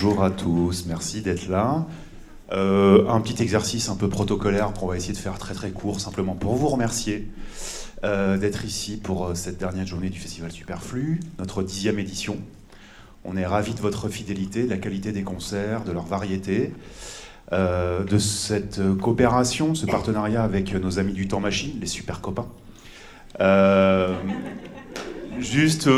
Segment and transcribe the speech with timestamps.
[0.00, 1.84] Bonjour à tous, merci d'être là.
[2.52, 5.98] Euh, un petit exercice un peu protocolaire qu'on va essayer de faire très très court,
[5.98, 7.28] simplement pour vous remercier
[8.04, 12.36] euh, d'être ici pour euh, cette dernière journée du Festival Superflu, notre dixième édition.
[13.24, 16.72] On est ravis de votre fidélité, de la qualité des concerts, de leur variété,
[17.50, 22.46] de cette coopération, ce partenariat avec nos amis du Temps Machine, les super copains.
[25.40, 25.90] juste,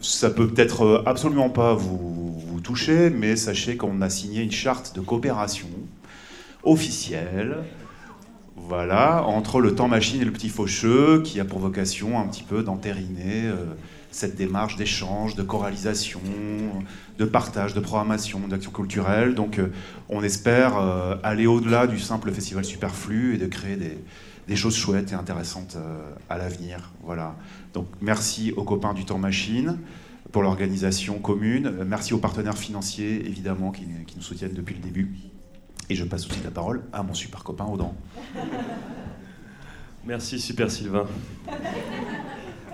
[0.00, 2.23] ça peut peut-être absolument pas vous
[2.64, 5.68] toucher, mais sachez qu'on a signé une charte de coopération
[6.64, 7.58] officielle,
[8.56, 12.42] voilà, entre le temps machine et le petit faucheux, qui a pour vocation un petit
[12.42, 13.66] peu d'entériner euh,
[14.10, 16.20] cette démarche d'échange, de choralisation,
[17.18, 19.34] de partage, de programmation, d'action culturelle.
[19.34, 19.72] Donc euh,
[20.08, 23.98] on espère euh, aller au-delà du simple festival superflu et de créer des,
[24.48, 25.76] des choses chouettes et intéressantes
[26.30, 26.92] à l'avenir.
[27.02, 27.36] Voilà.
[27.74, 29.78] Donc merci aux copains du temps machine
[30.32, 31.84] pour l'organisation commune.
[31.86, 35.14] Merci aux partenaires financiers, évidemment, qui, nous soutiennent depuis le début.
[35.90, 37.94] Et je passe aussi la parole à mon super copain Audan.
[40.06, 41.06] Merci, super Sylvain.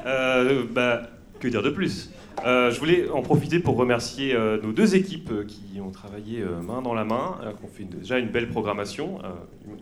[0.06, 2.10] Euh, bah, que dire de plus?
[2.46, 6.80] Euh, Je voulais en profiter pour remercier euh, nos deux équipes qui ont travaillé main
[6.80, 9.18] dans la main, qui ont fait déjà une belle programmation.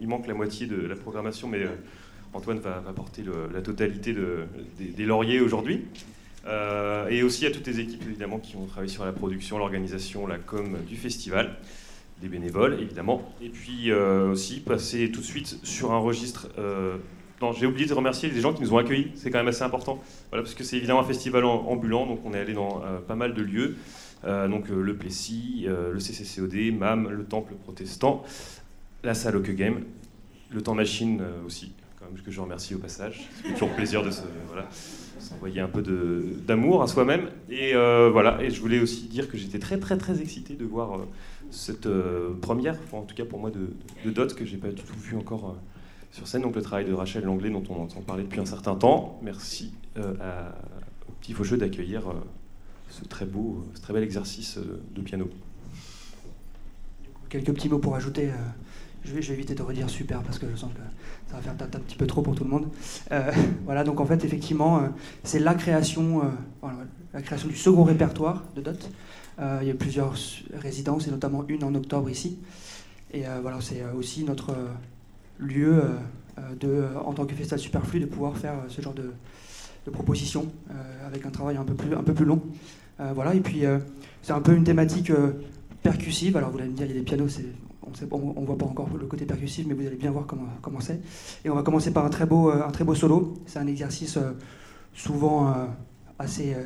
[0.00, 1.60] il manque la moitié de la programmation, mais
[2.32, 3.22] Antoine va, porter
[3.54, 4.12] la totalité
[4.76, 5.84] des, lauriers aujourd'hui.
[6.48, 10.26] Euh, et aussi à toutes les équipes évidemment qui ont travaillé sur la production, l'organisation,
[10.26, 11.56] la com du festival,
[12.22, 13.34] des bénévoles évidemment.
[13.42, 16.48] Et puis euh, aussi passer tout de suite sur un registre.
[16.58, 16.96] Euh,
[17.42, 19.62] non, j'ai oublié de remercier les gens qui nous ont accueillis, c'est quand même assez
[19.62, 23.14] important, voilà, parce que c'est évidemment un festival ambulant, donc on est allé dans pas
[23.14, 23.76] mal de lieux,
[24.24, 28.24] donc le Plessis, le CCCOD, MAM, le Temple Protestant,
[29.04, 29.84] la salle Oke Game,
[30.50, 34.10] le Temps Machine aussi, quand même, que je remercie au passage, c'est toujours plaisir de
[34.10, 34.22] se...
[34.48, 34.68] Voilà
[35.28, 35.82] s'envoyer un peu
[36.46, 37.28] d'amour à soi-même.
[37.50, 40.64] Et euh, voilà, et je voulais aussi dire que j'étais très très très excité de
[40.64, 41.06] voir euh,
[41.50, 43.70] cette euh, première, en tout cas pour moi, de,
[44.04, 45.56] de Dot que j'ai pas du tout vu encore
[46.12, 46.42] sur scène.
[46.42, 49.20] Donc le travail de Rachel Langlais dont on entend parler depuis un certain temps.
[49.22, 50.54] Merci à,
[51.08, 52.02] au petit Faucheux d'accueillir
[52.88, 54.58] ce très beau, ce très bel exercice
[54.94, 55.28] de piano.
[57.28, 58.30] Quelques petits mots pour ajouter
[59.04, 60.80] je vais, éviter de redire super parce que je sens que
[61.30, 62.68] ça va faire un petit peu trop pour tout le monde.
[63.12, 63.32] Euh,
[63.64, 64.88] voilà, donc en fait, effectivement, euh,
[65.24, 66.68] c'est la création, euh,
[67.12, 68.78] la création du second répertoire de DOT.
[69.62, 70.14] il y a plusieurs
[70.54, 72.38] résidences et notamment une en octobre ici.
[73.12, 74.54] Et voilà, c'est aussi notre
[75.38, 75.82] lieu
[76.60, 79.12] de, en tant que festival superflu de pouvoir faire ce genre de,
[79.86, 80.46] de propositions
[81.06, 82.42] avec un travail un peu plus, un peu plus long.
[83.14, 83.62] voilà, et puis
[84.20, 85.10] c'est un peu une thématique
[85.82, 86.36] percussive.
[86.36, 87.46] Alors vous allez me dire, il y a des pianos, c'est
[88.10, 91.00] on ne voit pas encore le côté percussif, mais vous allez bien voir comment, c'est.
[91.44, 93.34] Et on va commencer par un très beau, euh, solo.
[93.46, 94.32] C'est un exercice euh,
[94.94, 95.66] souvent euh,
[96.18, 96.56] assez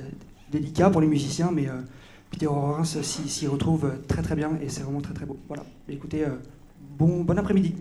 [0.51, 1.69] délicat pour les musiciens, mais
[2.31, 5.39] Peter Horens s'y retrouve très très bien et c'est vraiment très très beau.
[5.49, 5.65] Voilà.
[5.89, 6.27] Écoutez,
[6.99, 7.75] bon, bon après-midi.